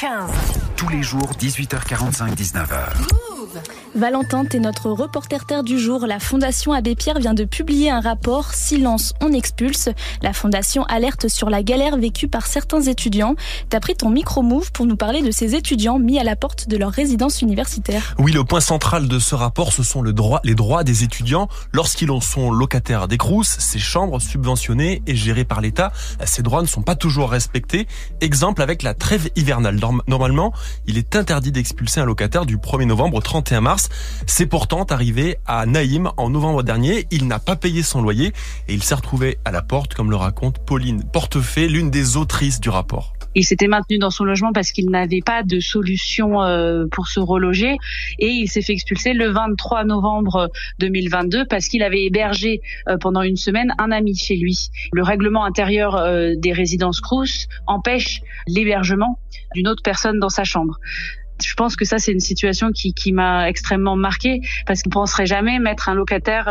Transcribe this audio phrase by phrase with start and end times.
[0.00, 0.30] 15.
[0.78, 3.39] Tous les jours, 18h45, 19h.
[3.94, 6.06] Valentin, t'es notre reporter terre du jour.
[6.06, 9.88] La Fondation Abbé Pierre vient de publier un rapport Silence, on expulse.
[10.22, 13.34] La Fondation alerte sur la galère vécue par certains étudiants.
[13.68, 16.76] T'as pris ton micro-move pour nous parler de ces étudiants mis à la porte de
[16.76, 18.14] leur résidence universitaire.
[18.18, 20.12] Oui, le point central de ce rapport, ce sont les
[20.54, 25.92] droits des étudiants lorsqu'ils sont locataires des CRUS, ces chambres subventionnées et gérées par l'État.
[26.24, 27.86] Ces droits ne sont pas toujours respectés.
[28.20, 29.78] Exemple avec la trêve hivernale.
[30.06, 30.52] Normalement,
[30.86, 33.88] il est interdit d'expulser un locataire du 1er novembre au 31 mars.
[34.26, 37.06] C'est pourtant arrivé à Naïm en novembre dernier.
[37.10, 38.32] Il n'a pas payé son loyer
[38.68, 42.60] et il s'est retrouvé à la porte, comme le raconte Pauline Portefait, l'une des autrices
[42.60, 43.14] du rapport.
[43.34, 47.20] Il s'était maintenu dans son logement parce qu'il n'avait pas de solution euh, pour se
[47.20, 47.76] reloger
[48.18, 50.50] et il s'est fait expulser le 23 novembre
[50.80, 54.70] 2022 parce qu'il avait hébergé euh, pendant une semaine un ami chez lui.
[54.92, 59.18] Le règlement intérieur euh, des résidences Crous empêche l'hébergement
[59.54, 60.78] d'une autre personne dans sa chambre
[61.46, 65.26] je pense que ça c'est une situation qui, qui m'a extrêmement marqué parce qu'on penserait
[65.26, 66.48] jamais mettre un locataire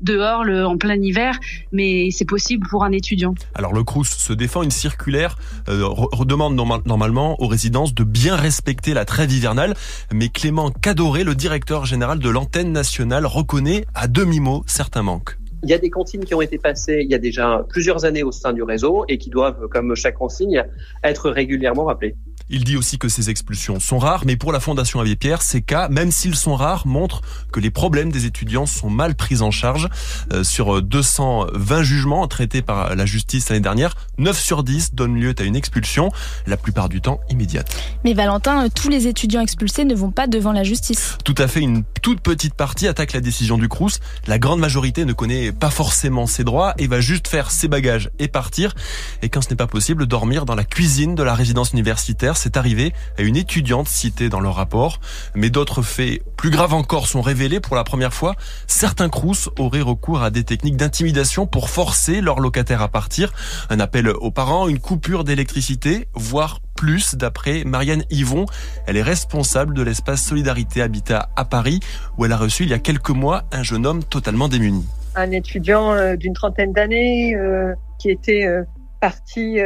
[0.00, 1.38] dehors le, en plein hiver,
[1.72, 3.34] mais c'est possible pour un étudiant.
[3.54, 5.36] Alors le Crous se défend une circulaire
[5.68, 6.54] euh, redemande
[6.86, 9.74] normalement aux résidences de bien respecter la trêve hivernale,
[10.12, 15.38] mais Clément Cadoré, le directeur général de l'antenne nationale, reconnaît à demi-mot certains manques.
[15.62, 18.22] Il y a des consignes qui ont été passées il y a déjà plusieurs années
[18.22, 20.62] au sein du réseau et qui doivent, comme chaque consigne,
[21.02, 22.16] être régulièrement rappelées.
[22.50, 25.62] Il dit aussi que ces expulsions sont rares, mais pour la Fondation Abbé Pierre, ces
[25.62, 29.50] cas, même s'ils sont rares, montrent que les problèmes des étudiants sont mal pris en
[29.50, 29.88] charge.
[30.32, 35.34] Euh, sur 220 jugements traités par la justice l'année dernière, 9 sur 10 donnent lieu
[35.38, 36.10] à une expulsion,
[36.46, 37.74] la plupart du temps immédiate.
[38.04, 41.16] Mais Valentin, tous les étudiants expulsés ne vont pas devant la justice.
[41.24, 44.00] Tout à fait, une toute petite partie attaque la décision du Crous.
[44.26, 48.10] La grande majorité ne connaît pas forcément ses droits et va juste faire ses bagages
[48.18, 48.74] et partir.
[49.22, 52.56] Et quand ce n'est pas possible, dormir dans la cuisine de la résidence universitaire c'est
[52.56, 55.00] arrivé à une étudiante citée dans le rapport.
[55.34, 58.34] Mais d'autres faits plus graves encore sont révélés pour la première fois.
[58.66, 63.32] Certains crous auraient recours à des techniques d'intimidation pour forcer leurs locataires à partir.
[63.70, 68.46] Un appel aux parents, une coupure d'électricité, voire plus d'après Marianne Yvon.
[68.86, 71.80] Elle est responsable de l'espace Solidarité Habitat à Paris
[72.18, 74.84] où elle a reçu il y a quelques mois un jeune homme totalement démuni.
[75.14, 78.64] Un étudiant euh, d'une trentaine d'années euh, qui était euh,
[79.00, 79.58] parti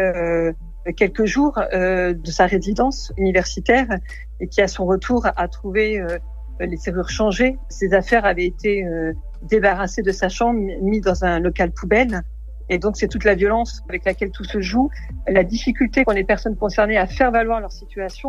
[0.96, 3.86] quelques jours euh, de sa résidence universitaire
[4.40, 6.18] et qui, à son retour, a trouvé euh,
[6.60, 7.56] les serrures changées.
[7.68, 9.12] Ses affaires avaient été euh,
[9.42, 12.22] débarrassées de sa chambre, mises dans un local poubelle.
[12.68, 14.90] Et donc, c'est toute la violence avec laquelle tout se joue,
[15.26, 18.28] la difficulté qu'ont les personnes concernées à faire valoir leur situation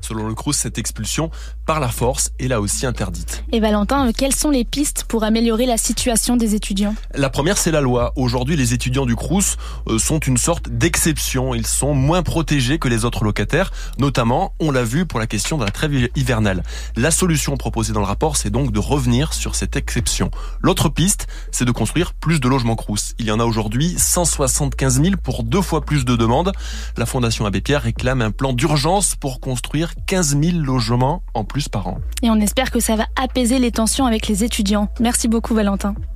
[0.00, 1.30] Selon le Crous, cette expulsion
[1.64, 3.44] par la force est là aussi interdite.
[3.52, 6.94] Et Valentin, euh, quelles sont les pistes pour améliorer la situation des étudiants?
[7.14, 8.12] La première, c'est la loi.
[8.16, 9.56] Aujourd'hui, les étudiants du Crous
[9.88, 11.54] euh, sont une sorte d'exception.
[11.54, 15.58] Ils sont moins protégés que les autres locataires, notamment, on l'a vu, pour la question
[15.58, 16.62] de la trêve hivernale.
[16.96, 20.30] La solution proposée dans le rapport, c'est donc de revenir sur cette exception.
[20.60, 23.14] L'autre piste, c'est de construire plus de logements Crous.
[23.18, 26.52] Il y en a aujourd'hui 175 000 pour deux fois plus de demandes.
[26.96, 29.40] La Fondation Abbé Pierre réclame un plan d'urgence pour
[29.86, 31.98] construire 15 000 logements en plus par an.
[32.22, 34.88] Et on espère que ça va apaiser les tensions avec les étudiants.
[35.00, 35.94] Merci beaucoup Valentin.